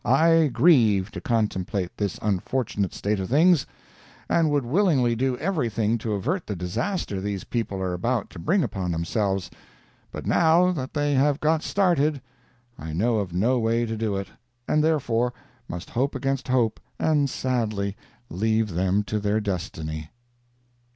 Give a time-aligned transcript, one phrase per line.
[0.03, 3.67] I grieve to contemplate this unfortunate state of things,
[4.27, 8.63] and would willingly do everything to avert the disaster these people are about to bring
[8.63, 9.51] upon themselves,
[10.11, 12.19] but now that they have got started
[12.79, 14.29] I know of no way to do it,
[14.67, 15.33] and therefore
[15.69, 17.95] must hope against hope and sadly
[18.27, 20.09] leave them to their destiny.